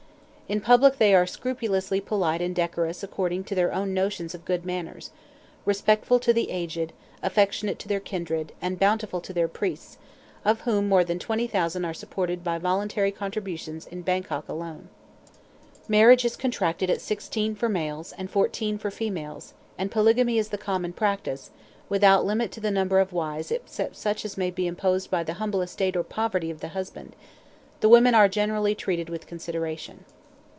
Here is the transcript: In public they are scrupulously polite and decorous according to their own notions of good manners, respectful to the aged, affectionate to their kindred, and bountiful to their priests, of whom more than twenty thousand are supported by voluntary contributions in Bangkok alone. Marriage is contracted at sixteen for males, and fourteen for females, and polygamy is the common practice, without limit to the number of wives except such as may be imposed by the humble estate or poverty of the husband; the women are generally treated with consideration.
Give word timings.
In 0.51 0.59
public 0.59 0.97
they 0.97 1.15
are 1.15 1.25
scrupulously 1.25 2.01
polite 2.01 2.41
and 2.41 2.53
decorous 2.53 3.03
according 3.03 3.45
to 3.45 3.55
their 3.55 3.71
own 3.73 3.93
notions 3.93 4.35
of 4.35 4.43
good 4.43 4.65
manners, 4.65 5.11
respectful 5.63 6.19
to 6.19 6.33
the 6.33 6.49
aged, 6.51 6.91
affectionate 7.23 7.79
to 7.79 7.87
their 7.87 8.01
kindred, 8.01 8.51
and 8.61 8.77
bountiful 8.77 9.21
to 9.21 9.31
their 9.31 9.47
priests, 9.47 9.97
of 10.43 10.59
whom 10.67 10.89
more 10.89 11.05
than 11.05 11.19
twenty 11.19 11.47
thousand 11.47 11.85
are 11.85 11.93
supported 11.93 12.43
by 12.43 12.57
voluntary 12.57 13.11
contributions 13.13 13.87
in 13.87 14.01
Bangkok 14.01 14.49
alone. 14.49 14.89
Marriage 15.87 16.25
is 16.25 16.35
contracted 16.35 16.89
at 16.89 16.99
sixteen 16.99 17.55
for 17.55 17.69
males, 17.69 18.11
and 18.17 18.29
fourteen 18.29 18.77
for 18.77 18.91
females, 18.91 19.53
and 19.77 19.89
polygamy 19.89 20.37
is 20.37 20.49
the 20.49 20.57
common 20.57 20.91
practice, 20.91 21.51
without 21.87 22.25
limit 22.25 22.51
to 22.51 22.59
the 22.59 22.71
number 22.71 22.99
of 22.99 23.13
wives 23.13 23.51
except 23.51 23.95
such 23.95 24.25
as 24.25 24.35
may 24.37 24.51
be 24.51 24.67
imposed 24.67 25.09
by 25.09 25.23
the 25.23 25.35
humble 25.35 25.61
estate 25.61 25.95
or 25.95 26.03
poverty 26.03 26.51
of 26.51 26.59
the 26.59 26.67
husband; 26.75 27.15
the 27.79 27.87
women 27.87 28.13
are 28.13 28.27
generally 28.27 28.75
treated 28.75 29.09
with 29.09 29.25
consideration. 29.27 30.03